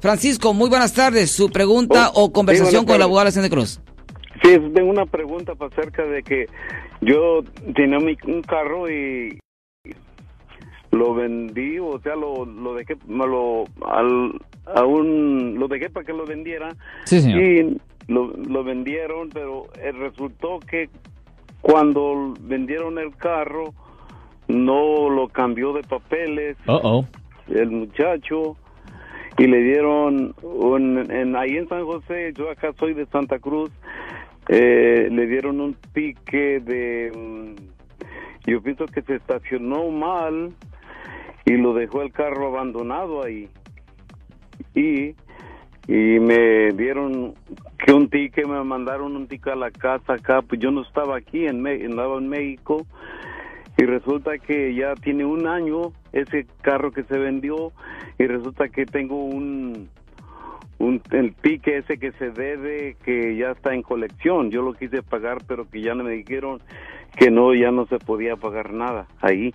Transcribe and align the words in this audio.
Francisco, 0.00 0.54
muy 0.54 0.68
buenas 0.68 0.94
tardes. 0.94 1.30
Su 1.30 1.50
pregunta 1.50 2.10
oh, 2.14 2.24
o 2.24 2.32
conversación 2.32 2.84
con 2.84 2.96
el 2.96 3.02
abogado 3.02 3.30
de 3.30 3.50
Cruz. 3.50 3.80
Sí, 4.42 4.56
tengo 4.74 4.90
una 4.90 5.06
pregunta 5.06 5.52
acerca 5.58 6.04
de 6.04 6.22
que 6.22 6.46
yo 7.02 7.42
tenía 7.74 7.98
un 7.98 8.42
carro 8.42 8.90
y 8.90 9.38
lo 10.90 11.14
vendí, 11.14 11.78
o 11.78 12.00
sea, 12.00 12.16
lo, 12.16 12.44
lo 12.44 12.74
dejé, 12.74 12.96
lo, 13.06 13.64
al, 13.86 14.40
a 14.74 14.84
un, 14.84 15.56
lo 15.58 15.68
dejé 15.68 15.90
para 15.90 16.06
que 16.06 16.12
lo 16.12 16.24
vendiera. 16.24 16.74
Sí, 17.04 17.20
señor. 17.20 17.42
Y 17.42 17.80
lo, 18.08 18.28
lo 18.28 18.64
vendieron, 18.64 19.28
pero 19.28 19.66
eh, 19.78 19.92
resultó 19.92 20.58
que 20.60 20.88
cuando 21.60 22.34
vendieron 22.40 22.98
el 22.98 23.14
carro, 23.16 23.74
no 24.48 25.10
lo 25.10 25.28
cambió 25.28 25.72
de 25.72 25.82
papeles. 25.82 26.56
oh. 26.66 27.04
El 27.48 27.70
muchacho 27.70 28.56
y 29.40 29.46
le 29.46 29.62
dieron 29.62 30.34
un, 30.42 31.10
en, 31.10 31.34
ahí 31.34 31.56
en 31.56 31.66
San 31.66 31.82
José, 31.86 32.34
yo 32.36 32.50
acá 32.50 32.74
soy 32.78 32.92
de 32.92 33.06
Santa 33.06 33.38
Cruz, 33.38 33.70
eh, 34.48 35.08
le 35.10 35.26
dieron 35.26 35.62
un 35.62 35.74
pique 35.94 36.60
de, 36.60 37.10
mm, 37.10 38.50
yo 38.50 38.62
pienso 38.62 38.84
que 38.84 39.00
se 39.00 39.14
estacionó 39.14 39.88
mal 39.88 40.52
y 41.46 41.52
lo 41.52 41.72
dejó 41.72 42.02
el 42.02 42.12
carro 42.12 42.48
abandonado 42.48 43.24
ahí. 43.24 43.48
Y, 44.74 45.14
y 45.88 46.20
me 46.20 46.72
dieron 46.72 47.32
que 47.78 47.94
un 47.94 48.10
ticket, 48.10 48.46
me 48.46 48.62
mandaron 48.62 49.16
un 49.16 49.26
ticket 49.26 49.54
a 49.54 49.56
la 49.56 49.70
casa 49.70 50.14
acá, 50.14 50.42
pues 50.42 50.60
yo 50.60 50.70
no 50.70 50.82
estaba 50.82 51.16
aquí, 51.16 51.46
en, 51.46 51.66
andaba 51.66 52.18
en 52.18 52.28
México 52.28 52.86
y 53.76 53.84
resulta 53.84 54.38
que 54.38 54.74
ya 54.74 54.94
tiene 54.94 55.24
un 55.24 55.46
año 55.46 55.92
ese 56.12 56.46
carro 56.62 56.92
que 56.92 57.04
se 57.04 57.18
vendió 57.18 57.72
y 58.18 58.26
resulta 58.26 58.68
que 58.68 58.84
tengo 58.84 59.24
un, 59.24 59.88
un 60.78 61.02
el 61.12 61.32
pique 61.32 61.78
ese 61.78 61.98
que 61.98 62.12
se 62.12 62.30
debe 62.30 62.96
que 63.04 63.36
ya 63.36 63.52
está 63.52 63.74
en 63.74 63.82
colección. 63.82 64.50
Yo 64.50 64.62
lo 64.62 64.74
quise 64.74 65.02
pagar 65.02 65.38
pero 65.46 65.68
que 65.68 65.80
ya 65.80 65.94
me 65.94 66.10
dijeron 66.10 66.60
que 67.16 67.30
no 67.30 67.54
ya 67.54 67.70
no 67.70 67.86
se 67.86 67.98
podía 67.98 68.36
pagar 68.36 68.72
nada 68.72 69.06
ahí. 69.20 69.54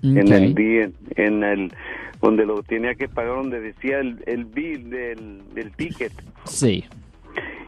En 0.00 0.32
el 0.32 0.54
día 0.54 0.90
en 1.16 1.42
el 1.42 1.72
donde 2.20 2.46
lo 2.46 2.62
tenía 2.62 2.94
que 2.94 3.08
pagar 3.08 3.34
donde 3.34 3.60
decía 3.60 3.98
el, 3.98 4.22
el 4.26 4.44
bill 4.44 4.90
del, 4.90 5.42
del 5.52 5.72
ticket. 5.72 6.12
Sí. 6.44 6.84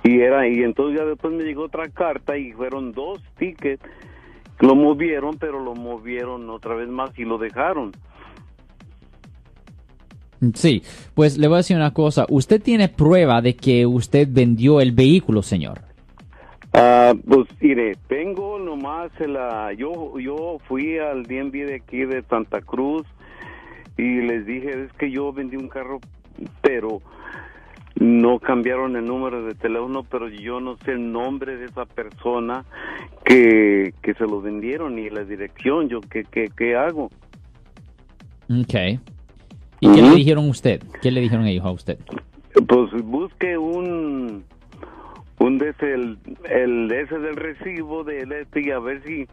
Y 0.04 0.20
era 0.20 0.47
y 0.47 0.62
entonces 0.62 1.00
ya 1.00 1.04
después 1.04 1.34
me 1.34 1.42
llegó 1.42 1.64
otra 1.64 1.88
carta 1.88 2.38
y 2.38 2.52
fueron 2.52 2.92
dos 2.92 3.20
tickets 3.36 3.82
lo 4.61 4.75
movieron, 4.75 5.36
pero 5.39 5.61
lo 5.61 5.75
movieron 5.75 6.48
otra 6.50 6.75
vez 6.75 6.89
más 6.89 7.11
y 7.19 7.25
lo 7.25 7.39
dejaron. 7.39 7.92
Sí, 10.55 10.83
pues 11.14 11.36
le 11.36 11.48
voy 11.48 11.56
a 11.56 11.58
decir 11.58 11.77
una 11.77 11.92
cosa. 11.92 12.25
¿Usted 12.28 12.62
tiene 12.62 12.88
prueba 12.88 13.42
de 13.42 13.56
que 13.56 13.84
usted 13.84 14.27
vendió 14.31 14.81
el 14.81 14.92
vehículo, 14.92 15.42
señor? 15.42 15.83
Ah, 16.72 17.12
pues 17.28 17.48
mire, 17.61 17.97
tengo 18.08 18.58
nomás 18.58 19.11
la... 19.20 19.72
Yo, 19.75 20.19
yo 20.19 20.58
fui 20.66 20.98
al 20.98 21.25
DMV 21.25 21.53
de 21.53 21.75
aquí 21.75 22.05
de 22.05 22.22
Santa 22.22 22.61
Cruz 22.61 23.06
y 23.98 24.20
les 24.22 24.47
dije, 24.47 24.84
es 24.84 24.92
que 24.94 25.11
yo 25.11 25.33
vendí 25.33 25.56
un 25.56 25.69
carro, 25.69 26.00
pero 26.62 27.03
no 28.00 28.38
cambiaron 28.38 28.96
el 28.96 29.04
número 29.04 29.44
de 29.44 29.54
teléfono, 29.54 30.04
pero 30.04 30.28
yo 30.28 30.58
no 30.58 30.76
sé 30.78 30.92
el 30.92 31.12
nombre 31.12 31.58
de 31.58 31.66
esa 31.66 31.84
persona 31.84 32.64
que, 33.24 33.92
que 34.02 34.14
se 34.14 34.24
lo 34.24 34.40
vendieron 34.40 34.96
ni 34.96 35.10
la 35.10 35.22
dirección. 35.22 35.88
Yo, 35.88 36.00
¿qué, 36.00 36.24
qué, 36.24 36.50
qué 36.56 36.76
hago? 36.76 37.10
Ok. 38.48 38.74
¿Y 39.80 39.92
qué 39.92 40.02
le 40.02 40.14
dijeron 40.14 40.46
a 40.46 40.50
usted? 40.50 40.82
¿Qué 41.02 41.10
le 41.10 41.20
dijeron 41.20 41.46
ellos 41.46 41.64
a 41.64 41.70
usted? 41.70 41.98
Pues 42.66 42.90
busque 43.04 43.56
un 43.56 44.44
un 45.40 45.56
de 45.56 45.70
ese, 45.70 45.94
el, 45.94 46.18
el 46.50 46.92
ese 46.92 47.18
del 47.18 47.34
recibo 47.34 48.04
de 48.04 48.18
este 48.42 48.60
y 48.60 48.70
a 48.70 48.78
ver 48.78 49.02
si 49.04 49.26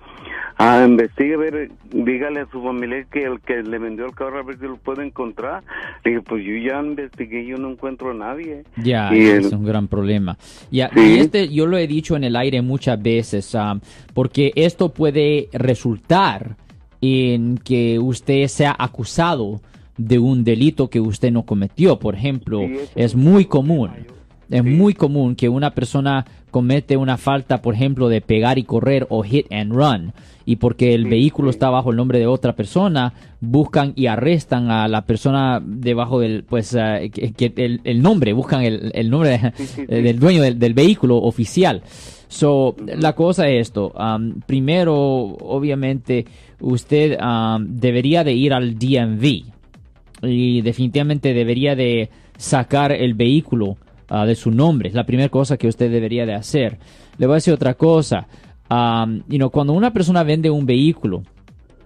ah, 0.57 0.85
investigue, 0.87 1.33
a 1.33 1.37
ver, 1.37 1.71
dígale 1.89 2.39
a 2.39 2.45
su 2.47 2.63
familia 2.63 3.05
que 3.11 3.23
el 3.23 3.41
que 3.41 3.61
le 3.61 3.77
vendió 3.77 4.05
el 4.05 4.15
carro 4.15 4.39
a 4.39 4.43
ver 4.43 4.57
si 4.57 4.63
lo 4.63 4.77
puede 4.77 5.05
encontrar. 5.05 5.63
Dije, 6.07 6.21
pues 6.21 6.45
yo 6.45 6.55
ya 6.55 6.79
investigué, 6.79 7.45
yo 7.45 7.57
no 7.57 7.71
encuentro 7.71 8.11
a 8.11 8.13
nadie. 8.13 8.63
Ya, 8.77 9.09
es 9.09 9.51
un 9.51 9.65
gran 9.65 9.87
problema. 9.87 10.37
Ya, 10.71 10.89
y 10.95 11.19
este 11.19 11.49
yo 11.49 11.65
lo 11.65 11.77
he 11.77 11.87
dicho 11.87 12.15
en 12.15 12.23
el 12.23 12.35
aire 12.35 12.61
muchas 12.61 13.01
veces, 13.01 13.53
ah, 13.55 13.79
porque 14.13 14.53
esto 14.55 14.93
puede 14.93 15.49
resultar 15.51 16.55
en 17.01 17.57
que 17.57 17.99
usted 17.99 18.47
sea 18.47 18.75
acusado 18.77 19.61
de 19.97 20.19
un 20.19 20.43
delito 20.43 20.89
que 20.89 21.01
usted 21.01 21.31
no 21.31 21.43
cometió. 21.43 21.99
Por 21.99 22.15
ejemplo, 22.15 22.61
es 22.95 23.15
muy 23.15 23.45
común 23.45 23.89
es 24.49 24.63
muy 24.63 24.93
común 24.93 25.35
que 25.35 25.49
una 25.49 25.71
persona 25.71 26.25
comete 26.51 26.97
una 26.97 27.17
falta, 27.17 27.61
por 27.61 27.75
ejemplo, 27.75 28.09
de 28.09 28.21
pegar 28.21 28.57
y 28.57 28.63
correr 28.63 29.05
o 29.09 29.21
hit 29.23 29.51
and 29.51 29.73
run, 29.73 30.13
y 30.45 30.55
porque 30.55 30.93
el 30.93 31.05
vehículo 31.05 31.49
está 31.49 31.69
bajo 31.69 31.91
el 31.91 31.97
nombre 31.97 32.19
de 32.19 32.27
otra 32.27 32.55
persona, 32.55 33.13
buscan 33.41 33.93
y 33.95 34.07
arrestan 34.07 34.71
a 34.71 34.87
la 34.87 35.05
persona 35.05 35.61
debajo 35.63 36.19
del, 36.19 36.43
pues, 36.43 36.73
eh, 36.73 37.11
que, 37.11 37.53
el, 37.83 38.01
nombre, 38.01 38.33
buscan 38.33 38.63
el, 38.63 39.09
nombre 39.09 39.53
del 39.87 40.19
dueño 40.19 40.41
del, 40.41 40.73
vehículo 40.73 41.17
oficial. 41.17 41.81
So, 42.29 42.75
la 42.85 43.13
cosa 43.13 43.47
es 43.49 43.67
esto. 43.67 43.93
Um, 43.97 44.41
primero, 44.41 44.95
obviamente, 44.95 46.25
usted 46.59 47.17
um, 47.21 47.65
debería 47.75 48.23
de 48.23 48.33
ir 48.33 48.53
al 48.53 48.77
DMV 48.79 49.43
y 50.23 50.61
definitivamente 50.61 51.33
debería 51.33 51.75
de 51.75 52.09
sacar 52.37 52.91
el 52.91 53.13
vehículo 53.13 53.77
Ah, 54.09 54.25
de 54.25 54.35
su 54.35 54.51
nombre. 54.51 54.87
Es 54.89 54.95
la 54.95 55.05
primera 55.05 55.29
cosa 55.29 55.57
que 55.57 55.67
usted 55.67 55.91
debería 55.91 56.25
de 56.25 56.33
hacer. 56.33 56.77
Le 57.17 57.25
voy 57.25 57.33
a 57.33 57.35
decir 57.35 57.53
otra 57.53 57.73
cosa. 57.73 58.27
Um, 58.69 59.21
cuando 59.49 59.73
una 59.73 59.91
persona 59.91 60.23
vende 60.23 60.49
un 60.49 60.65
vehículo, 60.65 61.23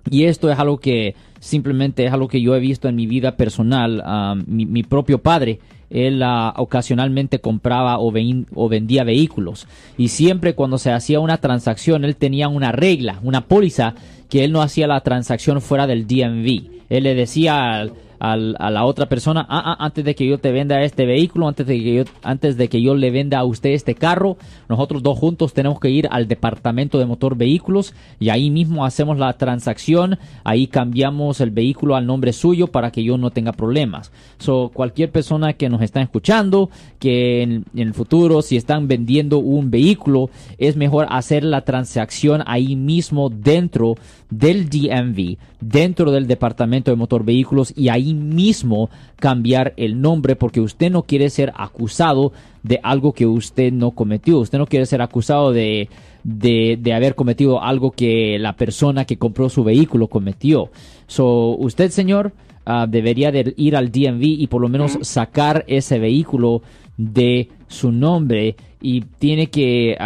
y 0.09 0.25
esto 0.25 0.51
es 0.51 0.59
algo 0.59 0.77
que 0.77 1.15
simplemente 1.39 2.05
es 2.05 2.13
algo 2.13 2.27
que 2.27 2.41
yo 2.41 2.55
he 2.55 2.59
visto 2.59 2.87
en 2.87 2.95
mi 2.95 3.07
vida 3.07 3.37
personal, 3.37 4.03
mi, 4.45 4.83
propio 4.83 5.19
padre, 5.19 5.59
él 5.89 6.21
ah, 6.23 6.53
ocasionalmente 6.57 7.39
compraba 7.39 7.97
o, 7.97 8.13
o, 8.53 8.69
vendía 8.69 9.03
vehículos. 9.03 9.67
Y 9.97 10.09
siempre 10.09 10.53
cuando 10.53 10.77
se 10.77 10.91
hacía 10.91 11.19
una 11.19 11.37
transacción, 11.37 12.05
él 12.05 12.15
tenía 12.15 12.47
una 12.47 12.71
regla, 12.71 13.19
una 13.23 13.47
póliza, 13.47 13.95
que 14.29 14.43
él 14.43 14.51
no 14.51 14.61
hacía 14.61 14.87
la 14.87 15.01
transacción 15.01 15.59
fuera 15.59 15.87
del 15.87 16.07
DMV. 16.07 16.69
Él 16.89 17.03
le 17.03 17.15
decía 17.15 17.73
al 17.73 17.93
a 18.21 18.69
la 18.69 18.85
otra 18.85 19.07
persona, 19.07 19.47
ah, 19.49 19.63
ah, 19.65 19.77
antes 19.79 20.05
de 20.05 20.13
que 20.13 20.27
yo 20.27 20.37
te 20.37 20.51
venda 20.51 20.83
este 20.83 21.07
vehículo, 21.07 21.47
antes 21.47 21.65
de 21.65 21.79
que 21.79 21.93
yo, 21.95 22.03
antes 22.21 22.55
de 22.55 22.67
que 22.69 22.79
yo 22.79 22.93
le 22.93 23.09
venda 23.09 23.39
a 23.39 23.43
usted 23.43 23.71
este 23.71 23.95
carro, 23.95 24.37
nosotros 24.69 25.01
dos 25.01 25.17
juntos 25.17 25.53
tenemos 25.53 25.79
que 25.79 25.89
ir 25.89 26.07
al 26.11 26.27
departamento 26.27 26.99
de 26.99 27.07
motor 27.07 27.35
vehículos 27.35 27.95
y 28.19 28.29
ahí 28.29 28.51
mismo 28.51 28.85
hacemos 28.85 29.17
la 29.17 29.33
transacción, 29.33 30.19
ahí 30.43 30.67
cambiamos 30.67 31.41
el 31.41 31.49
vehículo 31.49 31.95
al 31.95 32.05
nombre 32.05 32.31
suyo 32.31 32.67
para 32.67 32.91
que 32.91 33.03
yo 33.03 33.17
no 33.17 33.31
tenga 33.31 33.53
problemas. 33.53 34.11
So, 34.37 34.69
cualquier 34.71 35.09
persona 35.09 35.53
que 35.53 35.69
nos 35.69 35.81
está 35.81 35.99
escuchando, 36.01 36.69
que 36.99 37.41
en, 37.41 37.65
en 37.73 37.87
el 37.87 37.93
futuro, 37.95 38.43
si 38.43 38.55
están 38.55 38.87
vendiendo 38.87 39.39
un 39.39 39.71
vehículo, 39.71 40.29
es 40.59 40.75
mejor 40.75 41.07
hacer 41.09 41.43
la 41.43 41.61
transacción 41.61 42.43
ahí 42.45 42.75
mismo 42.75 43.31
dentro 43.31 43.95
del 44.31 44.69
DMV, 44.69 45.37
dentro 45.59 46.09
del 46.11 46.25
departamento 46.25 46.89
de 46.89 46.97
motor 46.97 47.23
vehículos 47.23 47.73
y 47.75 47.89
ahí 47.89 48.13
mismo 48.13 48.89
cambiar 49.17 49.73
el 49.77 50.01
nombre 50.01 50.35
porque 50.35 50.61
usted 50.61 50.89
no 50.89 51.03
quiere 51.03 51.29
ser 51.29 51.53
acusado 51.55 52.31
de 52.63 52.79
algo 52.81 53.13
que 53.13 53.27
usted 53.27 53.71
no 53.71 53.91
cometió. 53.91 54.39
Usted 54.39 54.57
no 54.57 54.65
quiere 54.65 54.85
ser 54.85 55.01
acusado 55.01 55.51
de, 55.51 55.89
de, 56.23 56.93
haber 56.93 57.15
cometido 57.15 57.61
algo 57.61 57.91
que 57.91 58.39
la 58.39 58.55
persona 58.55 59.05
que 59.05 59.17
compró 59.17 59.49
su 59.49 59.63
vehículo 59.63 60.07
cometió. 60.07 60.71
So, 61.07 61.57
usted, 61.57 61.91
señor, 61.91 62.31
ah, 62.65 62.87
debería 62.89 63.31
de 63.31 63.53
ir 63.57 63.75
al 63.75 63.91
DMV 63.91 64.23
y 64.23 64.47
por 64.47 64.61
lo 64.61 64.69
menos 64.69 64.97
sacar 65.01 65.65
ese 65.67 65.99
vehículo 65.99 66.61
de 66.97 67.49
su 67.67 67.91
nombre 67.91 68.55
y 68.81 69.01
tiene 69.01 69.47
que, 69.47 69.97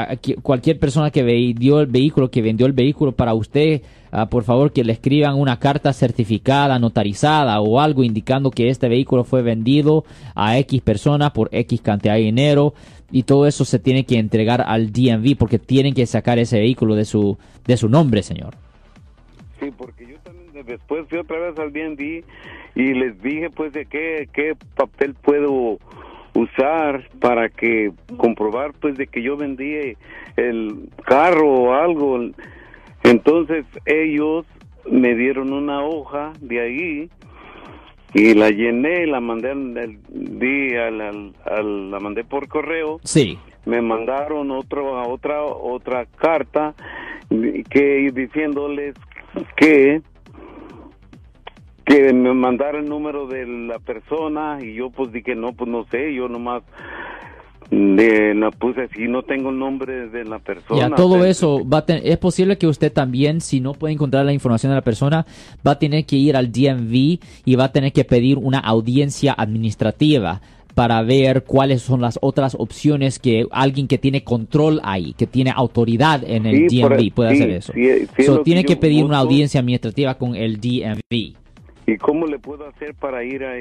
cualquier 0.42 0.80
persona 0.80 1.10
que 1.10 1.24
vendió 1.24 1.80
el 1.80 1.88
vehículo, 1.88 2.30
que 2.30 2.42
vendió 2.42 2.68
el 2.68 2.74
vehículo 2.74 3.14
para 3.14 3.34
usted, 3.34 3.82
Ah, 4.18 4.28
por 4.28 4.46
favor 4.46 4.72
que 4.72 4.86
le 4.86 4.94
escriban 4.94 5.36
una 5.36 5.60
carta 5.60 5.92
certificada, 5.92 6.80
notarizada 6.80 7.60
o 7.60 7.82
algo 7.82 8.02
indicando 8.02 8.50
que 8.50 8.70
este 8.70 8.88
vehículo 8.88 9.26
fue 9.26 9.42
vendido 9.42 10.06
a 10.36 10.58
X 10.60 10.82
persona 10.82 11.34
por 11.34 11.50
X 11.52 11.82
cantidad 11.82 12.14
de 12.14 12.22
dinero 12.22 12.74
y 13.12 13.24
todo 13.24 13.46
eso 13.46 13.66
se 13.66 13.78
tiene 13.78 14.06
que 14.06 14.18
entregar 14.18 14.64
al 14.66 14.94
DMV 14.94 15.36
porque 15.38 15.60
tienen 15.60 15.94
que 15.94 16.06
sacar 16.06 16.40
ese 16.40 16.60
vehículo 16.60 16.96
de 16.96 17.04
su 17.04 17.38
de 17.68 17.76
su 17.76 17.90
nombre, 17.90 18.24
señor. 18.24 18.54
Sí, 19.60 19.70
porque 19.78 20.08
yo 20.08 20.18
también 20.20 20.66
después 20.66 21.06
fui 21.10 21.18
otra 21.18 21.38
vez 21.38 21.60
al 21.60 21.74
DMV 21.74 22.24
y 22.76 22.94
les 22.94 23.22
dije 23.22 23.50
pues 23.50 23.74
de 23.74 23.86
qué, 23.86 24.30
qué 24.32 24.56
papel 24.78 25.14
puedo 25.16 25.78
usar 26.36 27.10
para 27.20 27.50
que 27.50 27.92
comprobar 28.18 28.74
pues 28.74 28.96
de 28.98 29.08
que 29.08 29.24
yo 29.24 29.38
vendí 29.38 29.96
el 30.36 30.90
carro 31.06 31.50
o 31.50 31.74
algo 31.74 32.20
entonces 33.04 33.66
ellos 33.86 34.46
me 34.90 35.16
dieron 35.16 35.54
una 35.54 35.84
hoja 35.84 36.34
de 36.42 36.60
ahí 36.60 37.10
y 38.14 38.34
la 38.34 38.50
llené 38.50 39.06
la 39.08 39.20
mandé 39.20 39.50
al, 39.52 41.34
al, 41.46 41.92
la 41.92 42.00
mandé 42.00 42.24
por 42.24 42.48
correo. 42.48 43.00
Sí. 43.04 43.38
Me 43.66 43.82
mandaron 43.82 44.52
otro, 44.52 45.02
otra 45.12 45.44
otra 45.44 46.06
carta 46.06 46.74
que 47.70 48.12
diciéndoles 48.14 48.96
que 49.58 50.02
que 51.86 52.14
me 52.14 52.34
mandara 52.34 52.80
el 52.80 52.90
número 52.90 53.28
de 53.28 53.46
la 53.46 53.80
persona 53.80 54.60
y 54.62 54.74
yo 54.74 54.90
pues 54.90 55.12
dije 55.12 55.36
no 55.36 55.54
pues 55.54 55.70
no 55.70 55.86
sé 55.92 56.14
yo 56.14 56.28
nomás 56.28 56.64
de 57.70 58.34
la 58.36 58.52
puse 58.52 58.84
así 58.84 59.08
no 59.08 59.24
tengo 59.24 59.50
el 59.50 59.60
nombre 59.60 60.10
de 60.10 60.24
la 60.26 60.40
persona 60.40 60.80
ya 60.80 60.96
todo 60.96 61.26
eso 61.26 61.68
va 61.68 61.86
a 61.88 61.94
es 61.94 62.18
posible 62.18 62.58
que 62.58 62.68
usted 62.68 62.92
también 62.92 63.42
si 63.42 63.60
no 63.60 63.74
puede 63.74 63.94
encontrar 63.94 64.26
la 64.26 64.34
información 64.34 64.72
de 64.72 64.76
la 64.76 64.84
persona 64.84 65.26
va 65.66 65.72
a 65.72 65.80
tener 65.80 66.06
que 66.06 66.16
ir 66.16 66.36
al 66.36 66.52
DMV 66.52 67.20
y 67.46 67.56
va 67.56 67.66
a 67.66 67.72
tener 67.72 67.92
que 67.92 68.04
pedir 68.04 68.38
una 68.38 68.60
audiencia 68.60 69.34
administrativa 69.38 70.42
para 70.76 71.02
ver 71.04 71.46
cuáles 71.46 71.82
son 71.82 72.02
las 72.02 72.20
otras 72.22 72.56
opciones 72.60 73.18
que 73.18 73.48
alguien 73.50 73.88
que 73.88 73.98
tiene 73.98 74.26
control 74.26 74.82
ahí, 74.84 75.14
que 75.14 75.26
tiene 75.26 75.52
autoridad 75.56 76.22
en 76.28 76.46
el 76.46 76.68
DMV 76.68 77.14
puede 77.14 77.32
hacer 77.32 77.50
eso. 77.50 77.72
Sí, 77.74 78.08
tiene 78.44 78.66
que, 78.66 78.76
pedir 78.76 79.06
una 79.06 79.20
audiencia 79.20 79.62
administrativa 79.62 80.16
con 80.16 80.36
el 80.36 80.60
DMV. 80.60 81.45
¿Y 81.88 81.98
cómo 81.98 82.26
le 82.26 82.40
puedo 82.40 82.68
hacer 82.68 82.96
para 82.96 83.24
ir 83.24 83.44
a, 83.44 83.54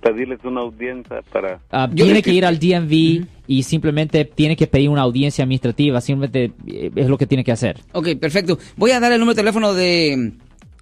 pedirles 0.00 0.38
una 0.44 0.60
audiencia 0.60 1.22
para...? 1.32 1.60
Ah, 1.70 1.88
tiene 1.92 2.22
que 2.22 2.32
ir 2.32 2.44
al 2.44 2.58
DMV 2.58 3.26
y 3.48 3.62
simplemente 3.64 4.24
tiene 4.24 4.56
que 4.56 4.68
pedir 4.68 4.88
una 4.88 5.02
audiencia 5.02 5.42
administrativa, 5.42 6.00
simplemente 6.00 6.52
eh, 6.68 6.90
es 6.94 7.08
lo 7.08 7.18
que 7.18 7.26
tiene 7.26 7.42
que 7.42 7.52
hacer. 7.52 7.80
Ok, 7.92 8.10
perfecto. 8.20 8.58
Voy 8.76 8.92
a 8.92 9.00
dar 9.00 9.10
el 9.12 9.18
número 9.18 9.34
de 9.34 9.40
teléfono 9.42 9.74
de 9.74 10.32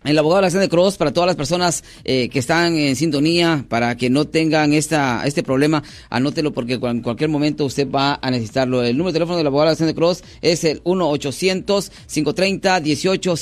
el 0.04 0.18
abogado 0.18 0.38
de 0.38 0.42
la 0.42 0.46
acción 0.46 0.62
de 0.62 0.68
Cross 0.68 0.96
para 0.96 1.12
todas 1.12 1.26
las 1.26 1.34
personas 1.36 1.82
eh, 2.04 2.28
que 2.28 2.38
están 2.38 2.76
en 2.76 2.94
sintonía 2.96 3.64
para 3.68 3.96
que 3.96 4.10
no 4.10 4.26
tengan 4.26 4.72
esta 4.72 5.22
este 5.26 5.42
problema 5.42 5.82
anótelo 6.08 6.52
porque 6.52 6.74
en 6.74 7.02
cualquier 7.02 7.30
momento 7.30 7.64
usted 7.64 7.90
va 7.90 8.18
a 8.22 8.30
necesitarlo. 8.30 8.82
El 8.82 8.96
número 8.96 9.12
de 9.12 9.18
teléfono 9.18 9.36
del 9.36 9.46
abogado 9.46 9.66
de 9.66 9.70
la 9.70 9.72
acción 9.72 9.88
de 9.88 9.94
Cross 9.94 10.22
es 10.40 10.64
el 10.64 10.82
1-800-530-1800 10.84 13.40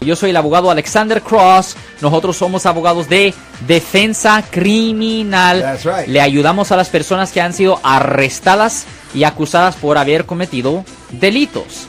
yo 0.00 0.16
soy 0.16 0.30
el 0.30 0.36
abogado 0.36 0.70
Alexander 0.70 1.22
Cross. 1.22 1.76
Nosotros 2.00 2.36
somos 2.36 2.66
abogados 2.66 3.08
de 3.08 3.34
defensa 3.66 4.44
criminal. 4.50 5.78
Le 6.06 6.20
ayudamos 6.20 6.72
a 6.72 6.76
las 6.76 6.88
personas 6.88 7.32
que 7.32 7.40
han 7.40 7.52
sido 7.52 7.80
arrestadas 7.82 8.86
y 9.14 9.24
acusadas 9.24 9.76
por 9.76 9.98
haber 9.98 10.26
cometido 10.26 10.84
delitos 11.10 11.88